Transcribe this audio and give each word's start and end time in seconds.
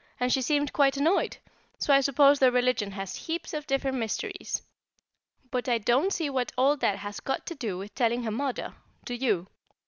and 0.19 0.33
she 0.33 0.41
seemed 0.41 0.73
quite 0.73 0.97
annoyed, 0.97 1.37
so 1.77 1.93
I 1.93 2.01
suppose 2.01 2.39
their 2.39 2.49
religion 2.49 2.89
has 2.93 3.15
heaps 3.27 3.53
of 3.53 3.67
different 3.67 3.97
mysteries; 3.97 4.63
but 5.51 5.69
I 5.69 5.77
don't 5.77 6.11
see 6.11 6.27
what 6.27 6.51
all 6.57 6.75
that 6.77 6.97
has 6.97 7.19
got 7.19 7.45
to 7.45 7.53
do 7.53 7.77
with 7.77 7.93
telling 7.93 8.23
her 8.23 8.31
mother, 8.31 8.73
do 9.05 9.13
you? 9.13 9.45